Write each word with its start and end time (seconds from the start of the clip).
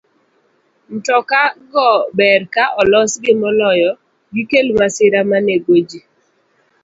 Mtoka 0.93 1.39
go 1.71 1.87
ber 2.17 2.41
ka 2.53 2.63
olosgi 2.81 3.31
moloyo 3.41 3.91
gikel 4.33 4.67
masira 4.77 5.19
ma 5.29 5.37
nego 5.47 5.75
ji. 5.89 5.99